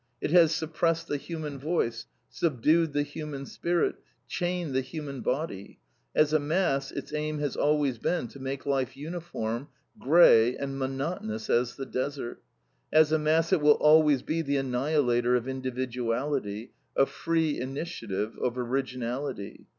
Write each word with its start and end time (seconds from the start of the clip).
It 0.19 0.31
has 0.31 0.51
suppressed 0.51 1.07
the 1.07 1.17
human 1.17 1.59
voice, 1.59 2.07
subdued 2.27 2.91
the 2.93 3.03
human 3.03 3.45
spirit, 3.45 3.97
chained 4.27 4.73
the 4.73 4.81
human 4.81 5.21
body. 5.21 5.77
As 6.15 6.33
a 6.33 6.39
mass 6.39 6.91
its 6.91 7.13
aim 7.13 7.37
has 7.37 7.55
always 7.55 7.99
been 7.99 8.27
to 8.29 8.39
make 8.39 8.65
life 8.65 8.97
uniform, 8.97 9.67
gray, 9.99 10.57
and 10.57 10.79
monotonous 10.79 11.51
as 11.51 11.75
the 11.75 11.85
desert. 11.85 12.41
As 12.91 13.11
a 13.11 13.19
mass 13.19 13.53
it 13.53 13.61
will 13.61 13.73
always 13.79 14.23
be 14.23 14.41
the 14.41 14.57
annihilator 14.57 15.35
of 15.35 15.47
individuality, 15.47 16.71
of 16.95 17.07
free 17.07 17.59
initiative, 17.59 18.35
of 18.39 18.57
originality. 18.57 19.67